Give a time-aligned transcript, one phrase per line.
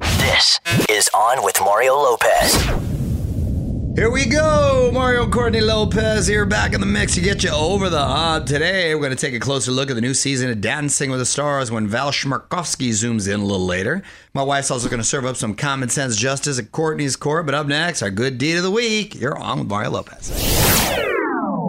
[0.00, 0.58] This
[0.90, 2.64] is On with Mario Lopez.
[3.94, 4.90] Here we go.
[4.92, 8.46] Mario Courtney Lopez here back in the mix to get you over the hump.
[8.46, 11.20] Today, we're going to take a closer look at the new season of Dancing with
[11.20, 14.02] the Stars when Val Chmerkovskiy zooms in a little later.
[14.32, 17.46] My wife's also going to serve up some common sense justice at Courtney's court.
[17.46, 19.14] But up next, our good deed of the week.
[19.14, 20.28] You're on with Mario Lopez.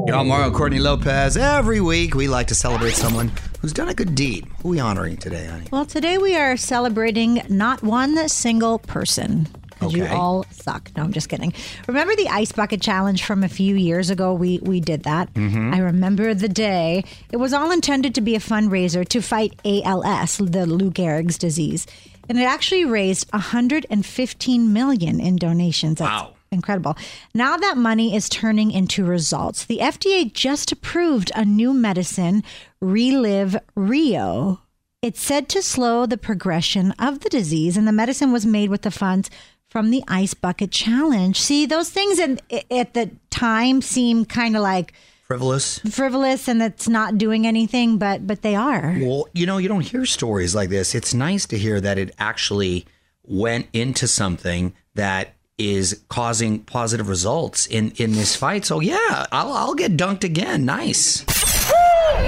[0.07, 1.37] Y'all, Mario Courtney Lopez.
[1.37, 3.31] Every week, we like to celebrate someone
[3.65, 4.45] who's done a good deed.
[4.61, 5.65] Who are we honoring today, honey?
[5.71, 9.47] Well, today we are celebrating not one single person.
[9.71, 10.91] Because you all suck.
[10.95, 11.51] No, I'm just kidding.
[11.87, 14.35] Remember the ice bucket challenge from a few years ago?
[14.35, 15.33] We we did that.
[15.33, 15.73] Mm-hmm.
[15.73, 17.05] I remember the day.
[17.31, 21.87] It was all intended to be a fundraiser to fight ALS, the Lou Gehrig's disease,
[22.29, 25.97] and it actually raised 115 million in donations.
[25.97, 26.34] That's Wow.
[26.51, 26.97] Incredible.
[27.33, 29.65] Now that money is turning into results.
[29.65, 32.43] The FDA just approved a new medicine,
[32.81, 34.61] Relive Rio.
[35.01, 38.81] It's said to slow the progression of the disease, and the medicine was made with
[38.81, 39.29] the funds
[39.69, 41.39] from the Ice Bucket Challenge.
[41.39, 42.39] See, those things in,
[42.71, 44.93] at the time seem kind of like
[45.27, 45.79] Frivolous.
[45.79, 48.95] frivolous and it's not doing anything, but but they are.
[48.99, 50.93] Well, you know, you don't hear stories like this.
[50.95, 52.85] It's nice to hear that it actually
[53.23, 58.65] went into something that is causing positive results in in this fight.
[58.65, 60.65] So yeah, I'll I'll get dunked again.
[60.65, 61.25] Nice.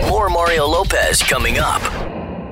[0.10, 1.82] More Mario Lopez coming up.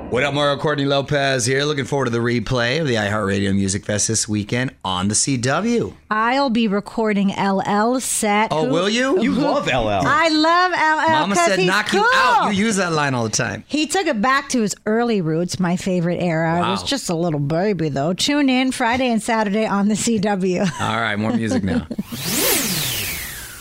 [0.09, 1.63] What up, Mario Courtney Lopez here.
[1.65, 5.93] Looking forward to the replay of the iHeartRadio Music Fest this weekend on the CW.
[6.09, 8.49] I'll be recording LL set.
[8.51, 9.21] Oh, will you?
[9.21, 10.07] You love LL.
[10.07, 11.11] I love LL.
[11.11, 12.09] Mama 'cause said he's knock you cool.
[12.13, 12.55] out.
[12.55, 13.65] You use that line all the time.
[13.67, 16.61] He took it back to his early roots, my favorite era.
[16.65, 16.85] I was Wow.
[16.87, 18.13] just a little baby, though.
[18.13, 20.61] Tune in Friday and Saturday on the CW.
[20.79, 21.87] All right, more music now.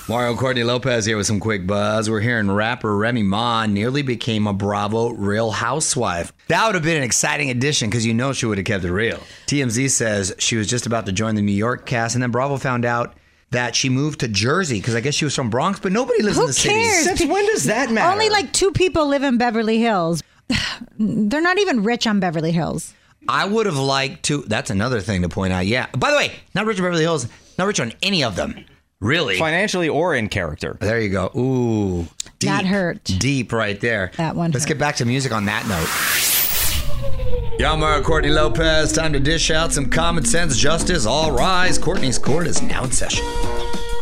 [0.06, 2.10] Mario Courtney Lopez here with some quick buzz.
[2.10, 6.30] We're hearing rapper Remy Ma nearly became a Bravo Real Housewife.
[6.48, 8.92] That would have been an exciting addition because you know she would have kept it
[8.92, 9.18] real.
[9.46, 12.58] TMZ says she was just about to join the New York cast, and then Bravo
[12.58, 13.14] found out
[13.50, 16.36] that she moved to Jersey because I guess she was from Bronx, but nobody lives
[16.36, 16.74] in Who the city.
[16.74, 17.04] cares?
[17.04, 18.12] Since when does that matter?
[18.12, 20.22] Only like two people live in Beverly Hills.
[20.98, 22.92] They're not even rich on Beverly Hills.
[23.26, 24.42] I would have liked to.
[24.42, 25.64] That's another thing to point out.
[25.64, 25.86] Yeah.
[25.96, 27.26] By the way, not rich in Beverly Hills,
[27.56, 28.66] not rich on any of them.
[29.04, 29.38] Really.
[29.38, 30.76] financially or in character.
[30.80, 31.30] There you go.
[31.36, 32.06] Ooh.
[32.38, 33.04] Deep, That hurt.
[33.04, 34.10] Deep right there.
[34.16, 34.68] That one Let's hurt.
[34.68, 37.60] get back to music on that note.
[37.60, 38.92] Y'all, Mario Courtney Lopez.
[38.92, 41.06] Time to dish out some common sense justice.
[41.06, 41.78] All rise.
[41.78, 43.24] Courtney's court is now in session.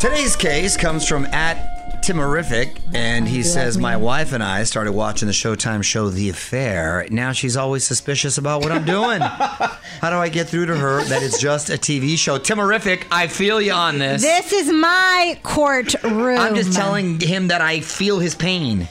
[0.00, 5.26] Today's case comes from at Timorific, and he says, My wife and I started watching
[5.26, 7.06] the Showtime show The Affair.
[7.10, 9.20] Now she's always suspicious about what I'm doing.
[10.00, 12.38] How do I get through to her that it's just a TV show?
[12.38, 14.20] Timorific, I feel you on this.
[14.20, 16.38] This is my courtroom.
[16.38, 18.88] I'm just telling him that I feel his pain.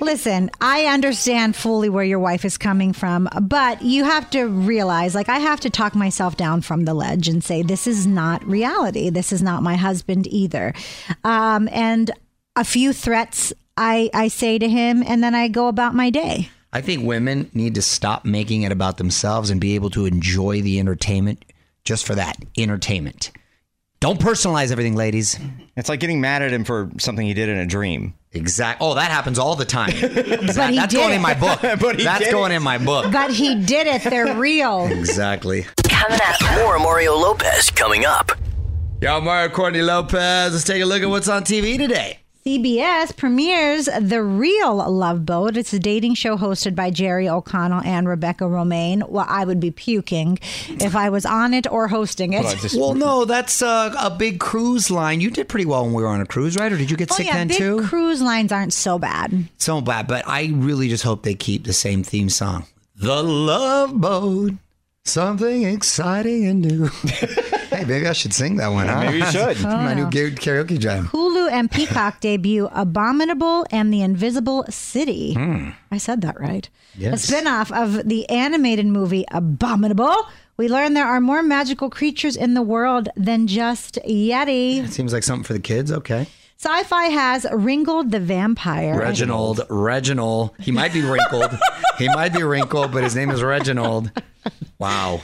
[0.00, 5.14] Listen, I understand fully where your wife is coming from, but you have to realize,
[5.14, 8.44] like, I have to talk myself down from the ledge and say, this is not
[8.46, 9.10] reality.
[9.10, 10.72] This is not my husband either.
[11.24, 12.10] Um, and
[12.58, 16.50] a few threats I, I say to him, and then I go about my day.
[16.72, 20.60] I think women need to stop making it about themselves and be able to enjoy
[20.62, 21.44] the entertainment
[21.84, 23.30] just for that entertainment.
[24.00, 25.38] Don't personalize everything, ladies.
[25.76, 28.14] It's like getting mad at him for something he did in a dream.
[28.32, 28.86] Exactly.
[28.86, 29.92] Oh, that happens all the time.
[30.00, 31.16] But he That's did going it.
[31.16, 31.60] in my book.
[31.80, 32.56] But he That's did going it.
[32.56, 33.12] in my book.
[33.12, 34.02] But he did it.
[34.02, 34.86] They're real.
[34.86, 35.66] Exactly.
[35.88, 36.58] Coming up.
[36.58, 38.32] More Mario Lopez coming up.
[39.00, 40.52] Y'all, Mario Courtney Lopez.
[40.52, 42.18] Let's take a look at what's on TV today.
[42.48, 45.58] CBS premieres The Real Love Boat.
[45.58, 49.06] It's a dating show hosted by Jerry O'Connell and Rebecca Romijn.
[49.06, 50.38] Well, I would be puking
[50.80, 52.40] if I was on it or hosting it.
[52.40, 55.20] Hold on, just- Well, no, that's uh, a big cruise line.
[55.20, 56.72] You did pretty well when we were on a cruise, right?
[56.72, 57.82] Or did you get oh sick yeah, then big too?
[57.86, 59.44] cruise lines aren't so bad.
[59.58, 62.64] so bad, but I really just hope they keep the same theme song.
[62.96, 64.52] The Love Boat.
[65.04, 66.88] Something exciting and new.
[67.78, 68.86] hey, maybe I should sing that one.
[68.88, 69.00] Huh?
[69.00, 69.60] Maybe you should.
[69.62, 71.08] My new karaoke jam.
[71.08, 75.34] Hulu and Peacock debut Abominable and the Invisible City.
[75.34, 75.70] Hmm.
[75.90, 76.68] I said that right.
[76.96, 77.28] Yes.
[77.28, 80.14] A spinoff of the animated movie Abominable.
[80.56, 84.84] We learn there are more magical creatures in the world than just Yeti.
[84.84, 85.92] It Seems like something for the kids.
[85.92, 86.26] Okay.
[86.58, 88.98] Syfy has Ringold the Vampire.
[88.98, 90.50] Reginald, Reginald.
[90.58, 91.56] He might be wrinkled.
[91.98, 94.10] he might be wrinkled, but his name is Reginald.
[94.80, 95.20] Wow.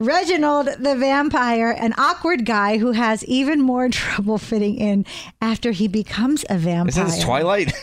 [0.00, 5.04] Reginald the Vampire, an awkward guy who has even more trouble fitting in
[5.42, 7.06] after he becomes a vampire.
[7.06, 7.74] Is this Twilight?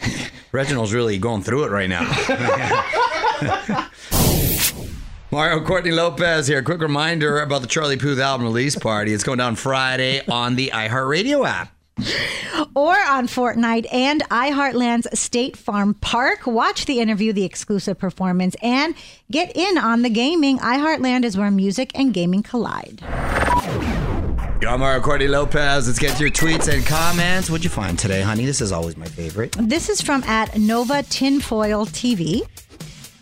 [0.52, 2.04] Reginald's really going through it right now.
[5.32, 6.62] Mario Courtney Lopez here.
[6.62, 9.12] Quick reminder about the Charlie Puth album release party.
[9.12, 11.73] It's going down Friday on the iHeartRadio app.
[12.74, 16.46] Or on Fortnite and iHeartland's State Farm Park.
[16.46, 18.94] Watch the interview, the exclusive performance, and
[19.30, 20.58] get in on the gaming.
[20.58, 23.00] iHeartland is where music and gaming collide.
[24.60, 25.86] Yo, Mario Courtney Lopez.
[25.86, 27.50] Let's get your tweets and comments.
[27.50, 28.46] What'd you find today, honey?
[28.46, 29.54] This is always my favorite.
[29.60, 32.42] This is from at Nova Tinfoil TV.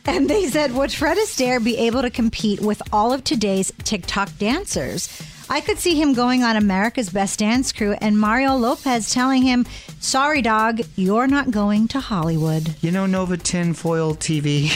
[0.05, 4.37] And they said, Would Fred Astaire be able to compete with all of today's TikTok
[4.39, 5.09] dancers?
[5.53, 9.67] I could see him going on America's Best Dance Crew and Mario Lopez telling him,
[10.01, 12.75] Sorry, dog, you're not going to Hollywood.
[12.81, 14.71] You know Nova Tinfoil TV?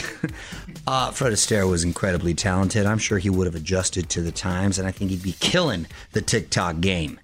[0.87, 2.85] uh, Fred Astaire was incredibly talented.
[2.85, 5.87] I'm sure he would have adjusted to the times, and I think he'd be killing
[6.11, 7.19] the TikTok game.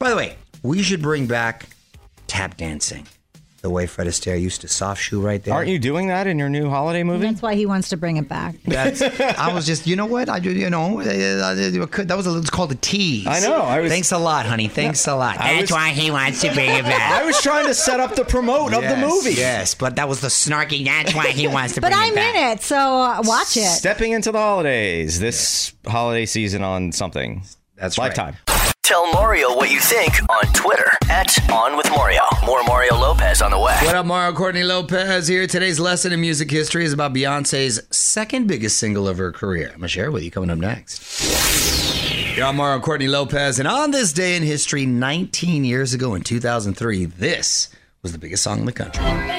[0.00, 1.66] By the way, we should bring back
[2.26, 3.06] tap dancing.
[3.66, 5.52] The way Fred Astaire used to soft shoe right there.
[5.52, 7.26] Aren't you doing that in your new holiday movie?
[7.26, 8.54] That's why he wants to bring it back.
[8.64, 9.02] That's.
[9.02, 10.28] I was just, you know what?
[10.28, 13.26] I, you know, uh, that was a, it's called a tease.
[13.26, 14.68] I know, I was- Thanks a lot, honey.
[14.68, 15.40] Thanks a lot.
[15.40, 17.20] I That's was- why he wants to bring it back.
[17.20, 19.34] I was trying to set up the promote of the movie.
[19.34, 20.84] Yes, but that was the snarky.
[20.84, 22.34] That's why he wants to But bring I'm it back.
[22.36, 23.62] in it, so uh, watch it.
[23.66, 27.42] Stepping into the holidays this holiday season on something.
[27.74, 28.14] That's right.
[28.86, 28.86] Lifetime.
[28.86, 32.22] Tell Mario what you think on Twitter at On With Mario.
[32.44, 33.76] More Mario Lopez on the way.
[33.82, 35.46] What up, Mario Courtney Lopez here.
[35.46, 39.68] Today's lesson in music history is about Beyonce's second biggest single of her career.
[39.68, 42.36] I'm going to share it with you coming up next.
[42.36, 46.22] Yeah, I'm Mario Courtney Lopez, and on this day in history, 19 years ago in
[46.22, 47.70] 2003, this
[48.02, 49.02] was the biggest song in the country.
[49.04, 49.36] Ah,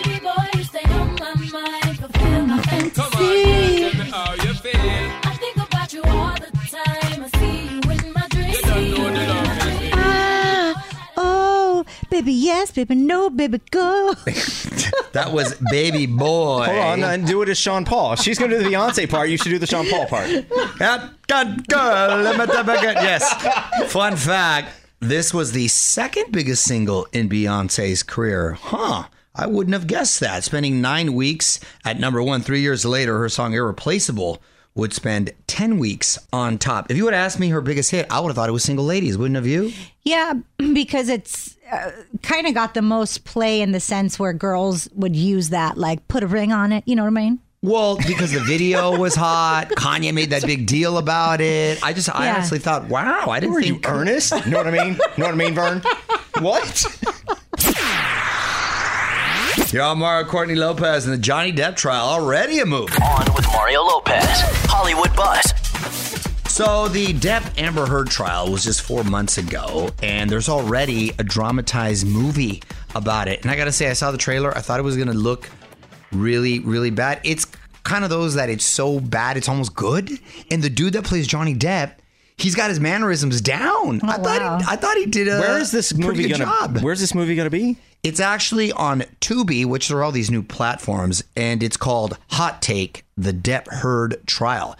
[12.17, 14.13] baby, yes, baby, no, baby, go.
[15.13, 16.65] That was Baby Boy.
[16.65, 18.13] Hold on and do it as Sean Paul.
[18.13, 20.29] If she's going to do the Beyonce part, you should do the Sean Paul part.
[20.79, 22.95] Hot God girl, let me tell you again.
[22.95, 23.91] Yes.
[23.91, 24.69] Fun fact
[24.99, 28.53] this was the second biggest single in Beyonce's career.
[28.53, 29.05] Huh.
[29.33, 30.43] I wouldn't have guessed that.
[30.43, 34.41] Spending nine weeks at number one, three years later, her song Irreplaceable
[34.77, 36.89] would spend 10 weeks on top.
[36.89, 38.63] If you would have asked me her biggest hit, I would have thought it was
[38.63, 39.73] Single Ladies, wouldn't have you?
[40.05, 40.33] Yeah,
[40.73, 41.91] because it's uh,
[42.21, 46.07] kind of got the most play in the sense where girls would use that, like
[46.07, 46.83] put a ring on it.
[46.85, 47.39] You know what I mean?
[47.63, 51.83] Well, because the video was hot, Kanye made that big deal about it.
[51.83, 52.35] I just, I Yeah.
[52.35, 53.89] honestly thought, wow, I didn't Were you think.
[53.89, 54.31] earnest?
[54.45, 54.93] You know what I mean?
[54.93, 55.81] You know what I mean, Vern?
[56.39, 56.85] What?
[59.65, 62.93] Yo, I'm Mario Courtney Lopez and the Johnny Depp trial already a movie.
[63.03, 64.23] On with Mario Lopez.
[64.69, 65.43] Hollywood Buzz.
[66.49, 71.23] So the Depp Amber Heard trial was just four months ago, and there's already a
[71.23, 72.63] dramatized movie
[72.95, 73.41] about it.
[73.41, 74.55] And I gotta say, I saw the trailer.
[74.57, 75.49] I thought it was gonna look
[76.13, 77.19] really, really bad.
[77.25, 77.45] It's
[77.83, 80.09] kind of those that it's so bad it's almost good.
[80.49, 81.93] And the dude that plays Johnny Depp,
[82.37, 84.01] he's got his mannerisms down.
[84.03, 84.59] I thought wow.
[84.59, 86.45] he, I thought he did a Where is this pretty movie good gonna?
[86.45, 86.77] job.
[86.83, 87.77] Where's this movie gonna be?
[88.03, 93.05] It's actually on Tubi, which are all these new platforms, and it's called Hot Take:
[93.17, 94.77] The Depp Heard Trial.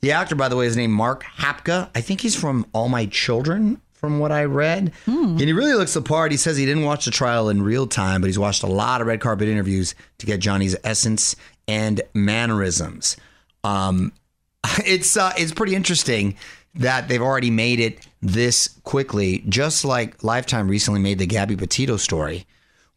[0.00, 1.90] The actor, by the way, is named Mark Hapka.
[1.94, 4.92] I think he's from All My Children, from what I read.
[5.32, 6.30] And he really looks the part.
[6.30, 9.02] He says he didn't watch the trial in real time, but he's watched a lot
[9.02, 11.36] of red carpet interviews to get Johnny's essence
[11.68, 13.18] and mannerisms.
[13.62, 14.12] Um,
[14.86, 16.36] it's uh, it's pretty interesting
[16.74, 21.96] that they've already made it this quickly, just like Lifetime recently made the Gabby Petito
[21.96, 22.46] story,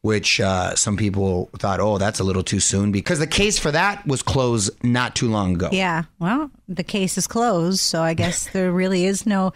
[0.02, 3.72] which uh, some people thought, oh, that's a little too soon because the case for
[3.72, 5.70] that was closed not too long ago.
[5.72, 6.04] Yeah.
[6.20, 9.54] Well, the case is closed, so I guess there really is no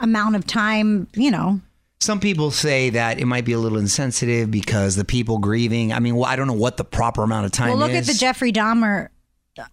[0.00, 1.60] amount of time, you know.
[2.00, 5.92] Some people say that it might be a little insensitive because the people grieving.
[5.92, 8.08] I mean, well, I don't know what the proper amount of time Well, look is.
[8.08, 9.08] at the Jeffrey Dahmer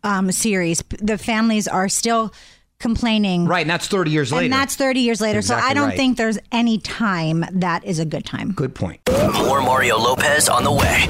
[0.04, 0.84] um, series.
[0.89, 2.34] The families are still
[2.86, 3.46] complaining.
[3.48, 4.46] Right, and that's 30 years later.
[4.46, 5.42] And that's 30 years later.
[5.42, 5.98] so I don't right.
[5.98, 8.51] think there's any time that is a good time.
[8.51, 9.01] Good point.
[9.10, 11.08] More Mario Lopez on the way.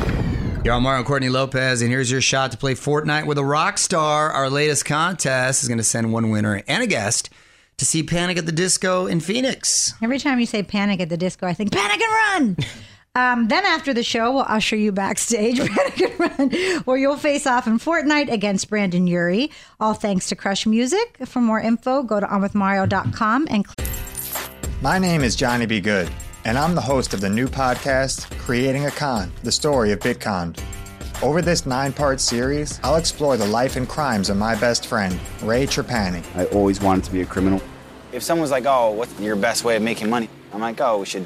[0.64, 3.78] You're on Mario Courtney Lopez, and here's your shot to play Fortnite with a rock
[3.78, 4.32] star.
[4.32, 7.30] Our latest contest is going to send one winner and a guest
[7.78, 9.94] to see Panic at the Disco in Phoenix.
[10.02, 12.58] Every time you say panic at the disco, I think panic and run.
[13.16, 16.50] Um, then after the show, we'll usher you backstage, Panic and Run,
[16.84, 19.52] where you'll face off in Fortnite against Brendon Urie.
[19.80, 21.18] All thanks to Crush Music.
[21.26, 23.88] For more info, go to onwithmario.com and click.
[24.82, 25.80] My name is Johnny B.
[25.80, 26.12] Good,
[26.44, 30.60] and I'm the host of the new podcast, Creating a Con The Story of Bitcon.
[31.24, 35.18] Over this nine part series, I'll explore the life and crimes of my best friend,
[35.42, 36.22] Ray Trapani.
[36.36, 37.62] I always wanted to be a criminal.
[38.12, 40.28] If someone's like, oh, what's your best way of making money?
[40.52, 41.26] I'm like, oh, we should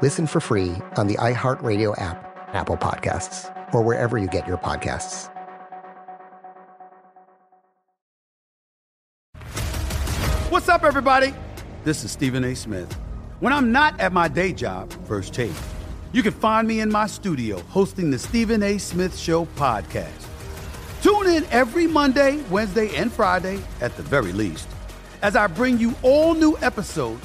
[0.00, 2.24] Listen for free on the iHeartRadio app,
[2.54, 5.28] Apple Podcasts, or wherever you get your podcasts.
[10.50, 11.34] What's up, everybody?
[11.82, 12.54] This is Stephen A.
[12.54, 12.92] Smith.
[13.40, 15.52] When I'm not at my day job, First Take,
[16.12, 18.78] you can find me in my studio hosting the Stephen A.
[18.78, 20.26] Smith Show podcast.
[21.02, 24.68] Tune in every Monday, Wednesday, and Friday, at the very least,
[25.22, 27.24] as I bring you all new episodes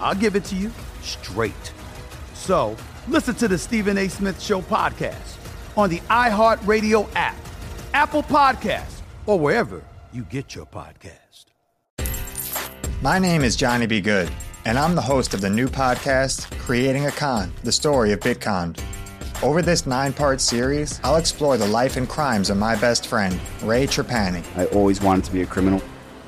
[0.00, 0.70] I'll give it to you
[1.02, 1.72] straight.
[2.34, 2.76] So
[3.08, 4.08] listen to the Stephen A.
[4.08, 5.36] Smith Show podcast
[5.76, 7.36] on the iHeartRadio app,
[7.92, 9.82] Apple Podcasts, or wherever
[10.12, 11.46] you get your podcast.
[13.02, 14.00] My name is Johnny B.
[14.00, 14.30] Good,
[14.64, 18.78] and I'm the host of the new podcast, Creating a Con The Story of Bitcon.
[19.42, 23.38] Over this nine part series, I'll explore the life and crimes of my best friend,
[23.62, 24.42] Ray Trapani.
[24.56, 25.82] I always wanted to be a criminal.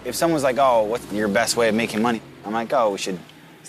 [0.04, 2.20] If someone's like, oh, what's your best way of making money?
[2.44, 3.18] I'm like, oh, we should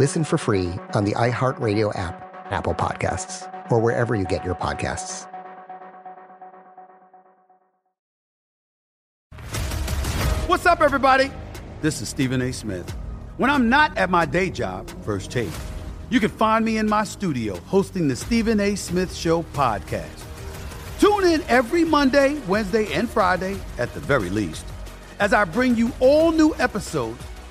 [0.00, 2.20] Listen for free on the iHeartRadio app,
[2.50, 5.28] Apple Podcasts, or wherever you get your podcasts.
[10.48, 11.30] What's up, everybody?
[11.80, 12.52] This is Stephen A.
[12.52, 12.90] Smith.
[13.36, 15.52] When I'm not at my day job, First Take,
[16.10, 18.74] you can find me in my studio hosting the Stephen A.
[18.74, 20.24] Smith Show podcast.
[20.98, 24.66] Tune in every Monday, Wednesday, and Friday, at the very least,
[25.20, 27.22] as I bring you all new episodes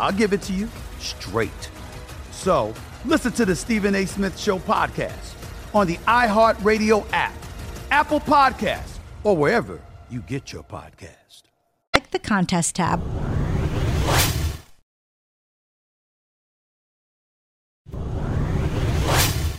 [0.00, 1.70] I'll give it to you straight.
[2.32, 4.06] So listen to the Stephen A.
[4.06, 5.34] Smith Show podcast
[5.74, 7.34] on the iHeartRadio app,
[7.90, 11.42] Apple Podcasts, or wherever you get your podcast.
[11.92, 13.00] Click the contest tab.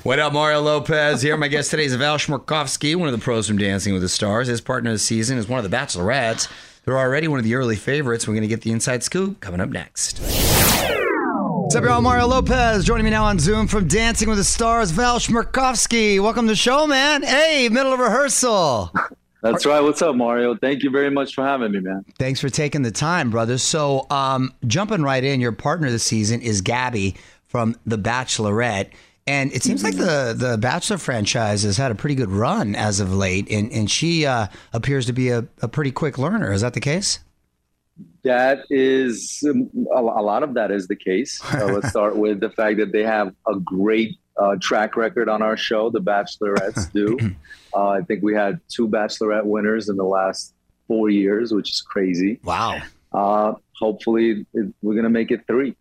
[0.04, 1.38] What up, Mario Lopez here.
[1.38, 4.47] My guest today is Val Chmerkovskiy, one of the pros from Dancing with the Stars.
[4.47, 6.47] His partner this season is one of the Bachelorettes.
[6.84, 8.28] They're already one of the early favorites.
[8.28, 10.20] We're going to get the inside scoop coming up next.
[10.20, 12.02] What's up, y'all?
[12.02, 14.89] Mario Lopez joining me now on Zoom from Dancing with the Stars.
[14.89, 17.22] Val Chmerkovskiy, welcome to the show, man.
[17.22, 18.91] Hey, middle of rehearsal.
[19.44, 19.80] That's right.
[19.80, 20.56] What's up, Mario?
[20.56, 22.04] Thank you very much for having me, man.
[22.17, 23.60] Thanks for taking the time, brother.
[23.60, 27.15] So, um, jumping right in, your partner this season is Gabby
[27.48, 28.89] from The Bachelorette.
[29.27, 32.99] And it seems like the, the Bachelor franchise has had a pretty good run as
[32.99, 36.51] of late, and, and she uh, appears to be a, a pretty quick learner.
[36.51, 37.19] Is that the case?
[38.23, 41.39] That is um, a, a lot of that is the case.
[41.39, 45.41] So let's start with the fact that they have a great uh, track record on
[45.41, 45.89] our show.
[45.89, 47.17] The Bachelorettes do.
[47.73, 50.53] Uh, I think we had two Bachelorette winners in the last
[50.89, 52.38] four years, which is crazy.
[52.43, 52.81] Wow.
[53.13, 54.45] Uh, hopefully,
[54.81, 55.77] we're gonna make it three.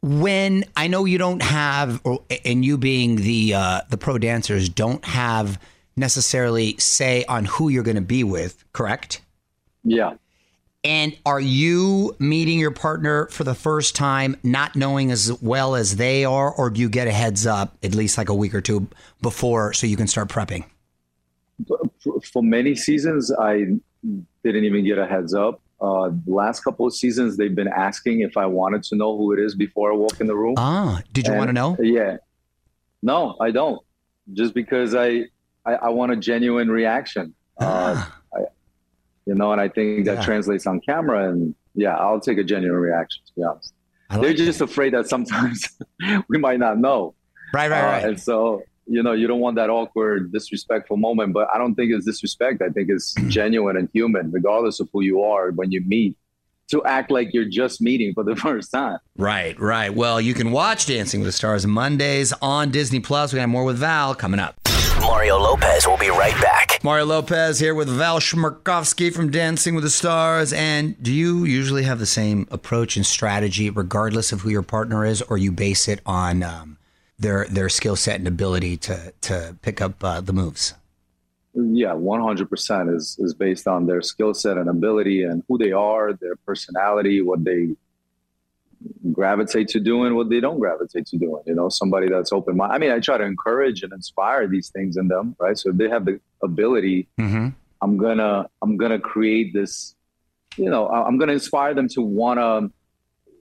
[0.00, 4.68] When I know you don't have, or, and you being the uh, the pro dancers
[4.68, 5.60] don't have
[5.96, 9.20] necessarily say on who you're going to be with, correct?
[9.82, 10.14] Yeah.
[10.84, 15.96] And are you meeting your partner for the first time, not knowing as well as
[15.96, 18.60] they are, or do you get a heads up at least like a week or
[18.60, 18.86] two
[19.20, 20.64] before so you can start prepping?
[21.66, 23.66] For- For many seasons, I
[24.44, 25.60] didn't even get a heads up.
[25.80, 29.38] Uh, last couple of seasons, they've been asking if I wanted to know who it
[29.38, 30.54] is before I walk in the room.
[30.58, 31.76] Ah, did you And- want to know?
[31.80, 32.16] Yeah.
[33.02, 33.80] No, I don't.
[34.32, 35.26] Just because I
[35.64, 37.34] I, I want a genuine reaction.
[37.60, 38.40] Uh, I,
[39.26, 40.20] you know, and I think that Ah.
[40.20, 40.24] Yeah.
[40.26, 41.30] translates on camera.
[41.30, 43.22] And yeah, I'll take a genuine reaction.
[43.26, 43.72] To be honest,
[44.20, 45.64] they're just afraid that sometimes
[46.28, 47.14] we might not know.
[47.54, 48.04] Right, right, Uh, right.
[48.04, 51.32] And so you know, you don't want that awkward, disrespectful moment.
[51.32, 52.62] But I don't think it's disrespect.
[52.62, 55.50] I think it's genuine and human, regardless of who you are.
[55.50, 56.16] When you meet,
[56.68, 58.98] to act like you're just meeting for the first time.
[59.16, 59.92] Right, right.
[59.92, 63.32] Well, you can watch Dancing with the Stars Mondays on Disney Plus.
[63.32, 64.56] We have more with Val coming up.
[65.00, 66.80] Mario Lopez will be right back.
[66.82, 70.52] Mario Lopez here with Val Chmerkovskiy from Dancing with the Stars.
[70.52, 75.04] And do you usually have the same approach and strategy, regardless of who your partner
[75.04, 76.77] is, or you base it on um,
[77.18, 80.74] their their skill set and ability to to pick up uh, the moves?
[81.54, 86.12] Yeah, 100% is is based on their skill set and ability and who they are,
[86.12, 87.70] their personality, what they
[89.12, 91.42] gravitate to doing, what they don't gravitate to doing.
[91.46, 92.74] You know, somebody that's open minded.
[92.74, 95.58] I mean, I try to encourage and inspire these things in them, right?
[95.58, 97.48] So if they have the ability, Mm-hmm.
[97.80, 99.94] I'm gonna I'm gonna create this.
[100.56, 102.70] You know, I'm gonna inspire them to wanna,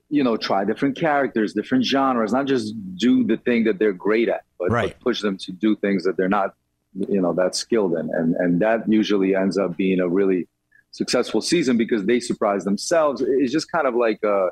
[0.09, 4.29] you know, try different characters, different genres, not just do the thing that they're great
[4.29, 6.53] at, but, but push them to do things that they're not,
[6.93, 10.47] you know, that skilled in, and and that usually ends up being a really
[10.91, 13.21] successful season because they surprise themselves.
[13.21, 14.49] It's just kind of like a,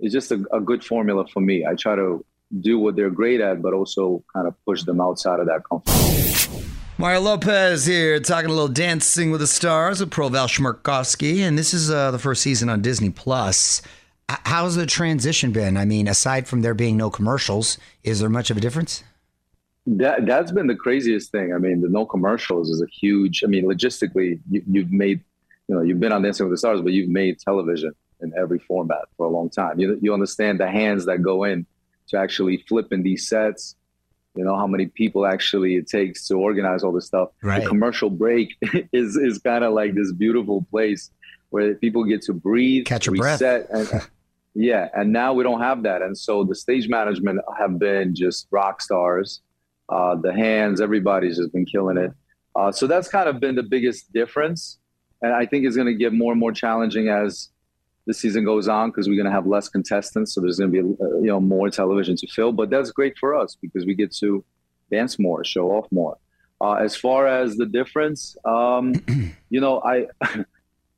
[0.00, 1.64] it's just a, a good formula for me.
[1.66, 2.24] I try to
[2.60, 5.92] do what they're great at, but also kind of push them outside of that comfort.
[5.92, 6.64] zone.
[6.98, 11.56] Mario Lopez here, talking a little Dancing with the Stars with Pro Val Chmerkovskiy, and
[11.56, 13.80] this is uh, the first season on Disney Plus.
[14.44, 15.76] How's the transition been?
[15.76, 19.02] I mean, aside from there being no commercials, is there much of a difference?
[19.86, 21.52] That that's been the craziest thing.
[21.54, 23.42] I mean, the no commercials is a huge.
[23.42, 25.20] I mean, logistically, you, you've made,
[25.68, 28.58] you know, you've been on Dancing with the Stars, but you've made television in every
[28.58, 29.80] format for a long time.
[29.80, 31.66] You you understand the hands that go in
[32.08, 33.74] to actually flipping these sets.
[34.36, 37.30] You know how many people actually it takes to organize all this stuff.
[37.42, 37.62] Right.
[37.62, 38.54] The commercial break
[38.92, 41.10] is is kind of like this beautiful place
[41.48, 43.40] where people get to breathe, Catch your breath.
[43.42, 43.88] and
[44.54, 44.88] yeah.
[44.94, 48.80] And now we don't have that, and so the stage management have been just rock
[48.80, 49.42] stars.
[49.88, 52.12] Uh, the hands, everybody's just been killing it.
[52.54, 54.78] Uh, so that's kind of been the biggest difference,
[55.22, 57.50] and I think it's going to get more and more challenging as
[58.06, 60.34] the season goes on because we're going to have less contestants.
[60.34, 63.16] So there's going to be uh, you know more television to fill, but that's great
[63.18, 64.44] for us because we get to
[64.90, 66.16] dance more, show off more.
[66.60, 68.94] Uh, as far as the difference, um,
[69.50, 70.06] you know, I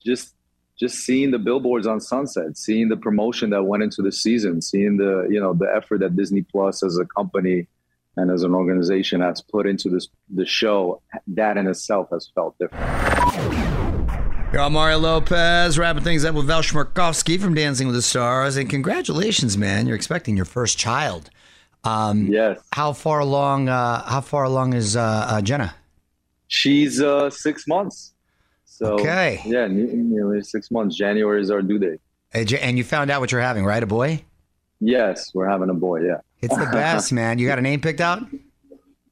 [0.05, 0.35] just
[0.83, 4.97] just seeing the billboards on Sunset, seeing the promotion that went into the season, seeing
[4.97, 7.69] the you know the effort that Disney Plus as a company
[8.17, 12.59] and as an organization has put into this the show, that in itself has felt
[12.59, 12.85] different.
[14.53, 18.57] You're on Mario Lopez, wrapping things up with Val Chmerkovskiy from Dancing with the Stars,
[18.57, 19.87] and congratulations, man!
[19.87, 21.31] You're expecting your first child.
[21.85, 22.59] Um, yes.
[22.73, 23.69] How far along?
[23.69, 25.77] Uh, how far along is uh, uh, Jenna?
[26.49, 28.15] She's uh, six months.
[28.73, 29.41] So Okay.
[29.45, 30.97] yeah, nearly six months.
[30.97, 32.01] January is our due date.
[32.33, 33.83] And you found out what you're having, right?
[33.83, 34.25] A boy?
[34.81, 36.01] Yes, we're having a boy.
[36.07, 36.21] Yeah.
[36.41, 37.39] It's the best, man.
[37.39, 38.25] You got a name picked out?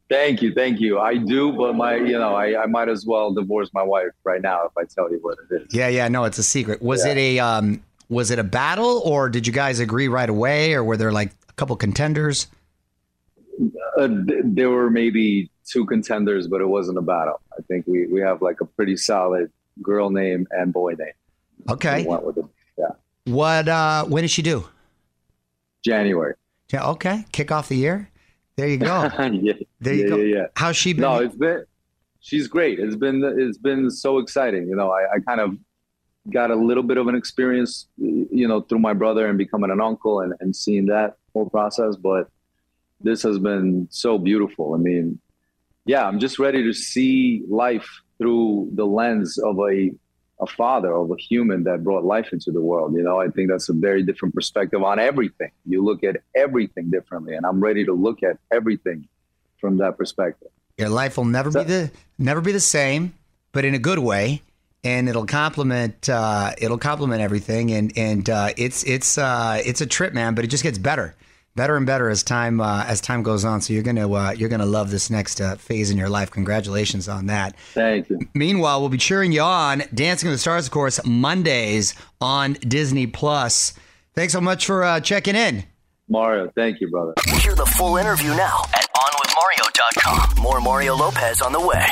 [0.08, 0.98] Thank you, thank you.
[0.98, 4.42] I do, but my, you know, I, I might as well divorce my wife right
[4.42, 5.72] now if I tell you what it is.
[5.72, 6.08] Yeah, yeah.
[6.08, 6.82] No, it's a secret.
[6.82, 7.12] Was Yeah.
[7.12, 10.82] it a um, was it a battle, or did you guys agree right away, or
[10.82, 12.48] were there like a couple contenders?
[14.00, 17.40] Uh, th- there were maybe two contenders, but it wasn't a battle.
[17.56, 19.50] I think we, we have like a pretty solid
[19.82, 21.12] girl name and boy name.
[21.68, 22.02] Okay.
[22.02, 22.44] We went with it.
[22.78, 22.88] Yeah.
[23.24, 23.68] What?
[23.68, 24.66] uh When did she do?
[25.84, 26.34] January.
[26.72, 26.88] Yeah.
[26.90, 27.24] Okay.
[27.32, 28.10] Kick off the year.
[28.56, 29.10] There you go.
[29.18, 29.52] yeah.
[29.80, 30.16] There you yeah, go.
[30.16, 30.46] Yeah, yeah.
[30.56, 31.02] How's she been?
[31.02, 31.64] No, it's been
[32.20, 32.78] she's great.
[32.78, 34.66] It's been it's been so exciting.
[34.68, 35.56] You know, I, I kind of
[36.30, 39.80] got a little bit of an experience, you know, through my brother and becoming an
[39.80, 41.96] uncle and, and seeing that whole process.
[41.96, 42.30] But
[43.00, 44.74] this has been so beautiful.
[44.74, 45.18] I mean,
[45.84, 49.90] yeah, I'm just ready to see life through the lens of a
[50.40, 52.94] a father, of a human that brought life into the world.
[52.94, 55.50] You know, I think that's a very different perspective on everything.
[55.66, 59.06] You look at everything differently, and I'm ready to look at everything
[59.60, 60.48] from that perspective.
[60.78, 63.14] Your life will never be the never be the same,
[63.52, 64.40] but in a good way,
[64.82, 69.86] and it'll complement uh, it'll complement everything, and and uh, it's it's uh, it's a
[69.86, 70.34] trip, man.
[70.34, 71.14] But it just gets better,
[71.60, 73.60] better and better as time uh, as time goes on.
[73.60, 76.30] So you're gonna uh, you're gonna love this next uh, phase in your life.
[76.30, 77.54] Congratulations on that.
[77.74, 78.18] Thank you.
[78.32, 79.82] Meanwhile, we'll be cheering you on.
[79.92, 83.74] Dancing with the Stars, of course, Mondays on Disney Plus.
[84.14, 85.64] Thanks so much for uh, checking in.
[86.08, 87.12] Mario, thank you, brother.
[87.42, 90.42] Hear the full interview now at OnWithMario.com.
[90.42, 91.84] More Mario Lopez on the way.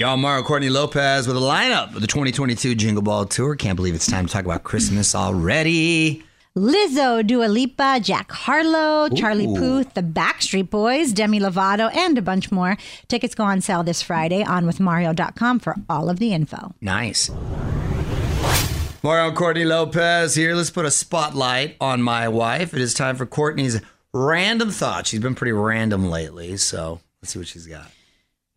[0.00, 3.54] Y'all, Mario Courtney Lopez with a lineup of the 2022 Jingle Ball Tour.
[3.54, 6.24] Can't believe it's time to talk about Christmas already.
[6.56, 12.52] Lizzo, Dua Lipa, Jack Harlow, Charlie Puth, the Backstreet Boys, Demi Lovato, and a bunch
[12.52, 12.76] more.
[13.08, 16.72] Tickets go on sale this Friday on with withmario.com for all of the info.
[16.80, 17.28] Nice.
[19.02, 20.54] Mario Courtney Lopez here.
[20.54, 22.72] Let's put a spotlight on my wife.
[22.72, 23.80] It is time for Courtney's
[24.12, 25.08] random thought.
[25.08, 27.90] She's been pretty random lately, so let's see what she's got.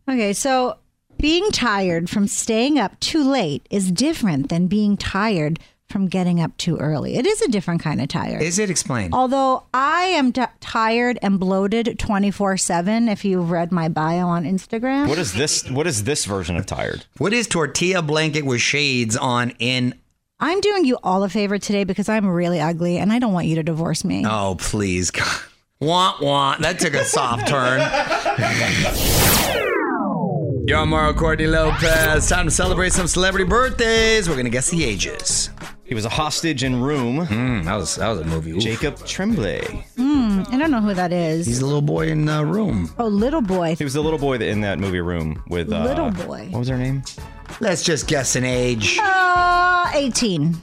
[0.08, 0.78] Okay, so
[1.18, 6.56] being tired from staying up too late is different than being tired from getting up
[6.58, 7.15] too early.
[7.15, 8.41] It is a different kind of tired.
[8.41, 9.13] Is it explained?
[9.13, 14.43] Although I am t- tired and bloated 24 7, if you've read my bio on
[14.43, 15.08] Instagram.
[15.08, 15.69] What is this?
[15.69, 17.06] What is this version of tired?
[17.17, 19.93] What is tortilla blanket with shades on in?
[20.39, 23.47] I'm doing you all a favor today because I'm really ugly and I don't want
[23.47, 24.23] you to divorce me.
[24.28, 25.12] Oh, please.
[25.80, 26.62] Want, want.
[26.62, 27.80] That took a soft turn.
[30.67, 32.28] Yo, I'm Mario Courtney Lopez.
[32.28, 34.28] Time to celebrate some celebrity birthdays.
[34.28, 35.50] We're going to guess the ages.
[35.88, 37.26] He was a hostage in Room.
[37.28, 38.52] Mm, that was that was a movie.
[38.52, 38.60] Oof.
[38.60, 39.86] Jacob Tremblay.
[39.95, 41.45] Hmm, I don't know who that is.
[41.45, 42.93] He's the little boy in uh, Room.
[43.00, 43.76] Oh, little boy.
[43.76, 46.50] He was the little boy in that movie Room with uh, Little boy.
[46.52, 47.04] What was her name?
[47.62, 49.00] Let's just guess an age.
[49.02, 50.58] Uh, 18.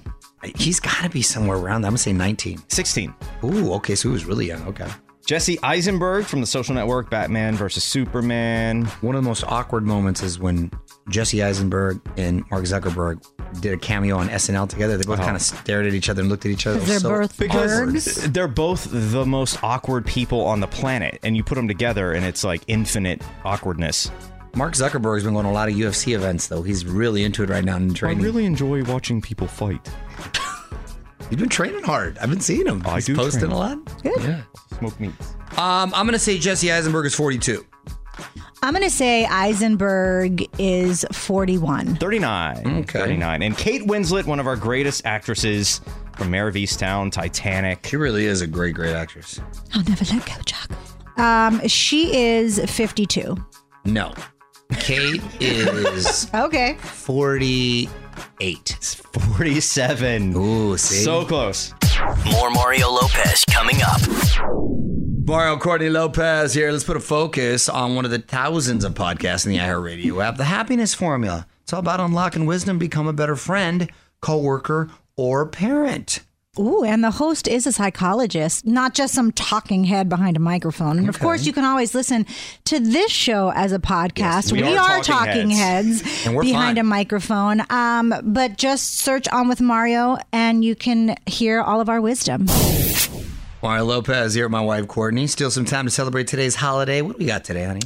[0.56, 1.88] He's got to be somewhere around that.
[1.88, 2.62] I'm going to say 19.
[2.68, 3.14] 16.
[3.44, 3.94] Ooh, okay.
[3.94, 4.62] So he was really young.
[4.68, 4.88] Okay.
[5.26, 8.84] Jesse Eisenberg from The Social Network, Batman versus Superman.
[9.00, 10.70] One of the most awkward moments is when
[11.08, 13.24] Jesse Eisenberg and Mark Zuckerberg
[13.62, 14.98] did a cameo on SNL together.
[14.98, 15.24] They both Uh-huh.
[15.28, 16.76] kind of stared at each other and looked at each other.
[16.76, 21.18] It was They're so both Because they're both the most awkward people on the planet,
[21.22, 24.10] and you put them together, and it's like infinite awkwardness.
[24.56, 26.62] Mark Zuckerberg's been going to a lot of UFC events, though.
[26.62, 28.22] He's really into it right now and I training.
[28.22, 29.88] really enjoy watching people fight.
[31.30, 32.18] He's been training hard.
[32.18, 32.82] I've been seeing him.
[32.86, 33.52] I He's do posting train.
[33.52, 34.02] a lot.
[34.02, 34.22] Good.
[34.22, 34.42] Yeah.
[34.78, 35.34] Smoke meats.
[35.58, 37.64] Um, I'm going to say Jesse Eisenberg is 42.
[38.62, 41.96] I'm going to say Eisenberg is 41.
[41.96, 42.56] 39.
[42.80, 42.98] Okay.
[42.98, 43.42] 39.
[43.42, 45.80] And Kate Winslet, one of our greatest actresses
[46.16, 47.86] from Mare of Easttown, Titanic.
[47.86, 49.40] She really is a great, great actress.
[49.74, 50.70] I'll never let go, Chuck.
[51.18, 53.36] Um, she is 52.
[53.84, 54.14] No.
[54.78, 56.74] Kate is Okay.
[56.80, 57.88] 48.
[58.14, 60.36] 47.
[60.36, 61.02] Ooh, see?
[61.02, 61.74] So close.
[62.30, 64.00] More Mario Lopez coming up.
[65.26, 66.70] Mario Courtney Lopez here.
[66.70, 70.36] Let's put a focus on one of the thousands of podcasts in the iHeartRadio app,
[70.36, 71.46] the Happiness Formula.
[71.62, 76.20] It's all about unlocking wisdom, become a better friend, coworker, or parent.
[76.58, 80.98] Ooh, and the host is a psychologist, not just some talking head behind a microphone.
[80.98, 82.26] And of course, you can always listen
[82.66, 84.52] to this show as a podcast.
[84.52, 86.02] we we, are are, talking heads.
[86.02, 86.86] heads, And we're behind fun.
[86.86, 87.62] a microphone.
[87.70, 92.46] Um, but just search on with Mario, and you can hear all of our wisdom.
[93.62, 95.26] Mario Lopez here with my wife, Courtney.
[95.26, 97.02] Still some time to celebrate today's holiday.
[97.02, 97.80] What do we got today, honey?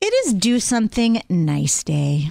[0.00, 2.30] It is Do Something Nice Day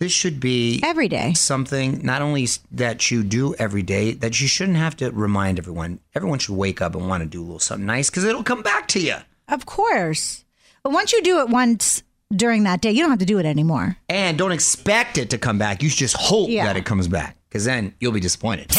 [0.00, 1.34] This should be every day.
[1.34, 6.00] something not only that you do every day, that you shouldn't have to remind everyone.
[6.14, 8.62] Everyone should wake up and want to do a little something nice because it'll come
[8.62, 9.16] back to you.
[9.46, 10.46] Of course.
[10.82, 12.02] But once you do it once
[12.34, 13.98] during that day, you don't have to do it anymore.
[14.08, 15.82] And don't expect it to come back.
[15.82, 16.64] You should just hope Yeah.
[16.64, 18.74] that it comes back because then you'll be disappointed.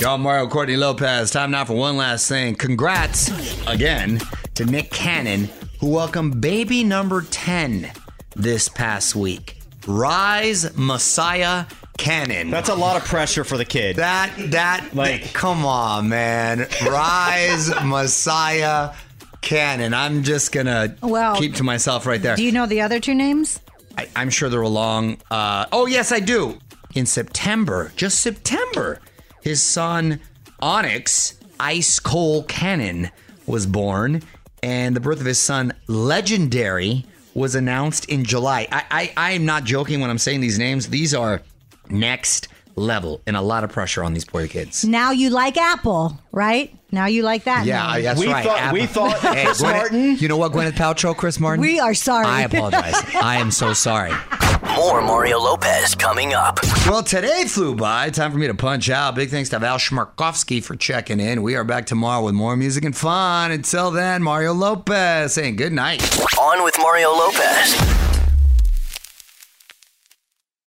[0.00, 1.30] Y'all, Mario Courtney Lopez.
[1.30, 2.56] Time now for one last thing.
[2.56, 3.30] Congrats
[3.68, 4.20] again
[4.54, 7.88] to Nick Cannon, who welcomed baby number 10
[8.34, 9.58] this past week.
[9.86, 11.66] Rise Messiah
[11.98, 12.50] Cannon.
[12.50, 13.96] That's a lot of pressure for the kid.
[13.96, 16.66] That that like come on, man.
[16.86, 18.94] Rise Messiah
[19.40, 19.92] Cannon.
[19.92, 22.36] I'm just gonna Well, keep to myself right there.
[22.36, 23.60] Do you know the other two names?
[23.98, 25.18] I, I'm sure they're along.
[25.30, 26.58] Uh, oh yes, I do.
[26.94, 29.00] In September, just September,
[29.42, 30.20] his son
[30.60, 33.10] Onyx Ice Cold Cannon
[33.46, 34.22] was born,
[34.62, 38.66] and the birth of his son Legendary was announced in July.
[38.70, 40.88] I, I I am not joking when I'm saying these names.
[40.88, 41.42] These are
[41.88, 44.84] next level, and a lot of pressure on these poor kids.
[44.84, 46.74] Now you like Apple, right?
[46.90, 47.64] Now you like that.
[47.66, 48.02] Yeah, name.
[48.04, 48.44] that's We right.
[48.44, 51.60] thought- we thought hey, Chris Gwyneth- Martin- You know what, Gwyneth Paltrow, Chris Martin?
[51.62, 52.26] We are sorry.
[52.26, 52.94] I apologize.
[53.14, 54.12] I am so sorry.
[54.76, 56.58] More Mario Lopez coming up.
[56.86, 58.10] Well, today flew by.
[58.10, 59.14] Time for me to punch out.
[59.14, 61.42] Big thanks to Val Chmerkovskiy for checking in.
[61.42, 63.50] We are back tomorrow with more music and fun.
[63.50, 66.02] Until then, Mario Lopez saying good night.
[66.38, 67.76] On with Mario Lopez.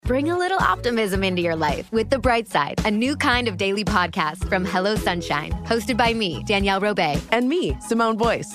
[0.04, 3.56] Bring a little optimism into your life with The Bright Side, a new kind of
[3.56, 7.18] daily podcast from Hello Sunshine, hosted by me, Danielle Robay.
[7.32, 8.54] And me, Simone Boyce.